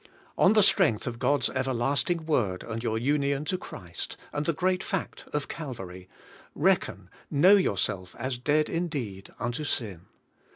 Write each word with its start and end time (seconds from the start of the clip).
On 0.35 0.53
the 0.53 0.63
strength 0.63 1.05
of 1.05 1.19
God's 1.19 1.47
everlasting 1.51 2.25
Word, 2.25 2.63
and 2.63 2.81
your 2.81 2.97
union 2.97 3.45
to 3.45 3.55
Christ, 3.55 4.17
and 4.33 4.47
the 4.47 4.51
great 4.51 4.81
fact 4.81 5.25
of 5.31 5.47
Calvary, 5.47 6.09
reckon, 6.55 7.07
know 7.29 7.55
yourself 7.55 8.15
as 8.17 8.39
dead 8.39 8.67
indeed 8.67 9.29
unto 9.37 9.63
sin. 9.63 10.07